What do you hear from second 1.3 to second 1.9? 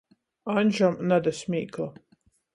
smīkla.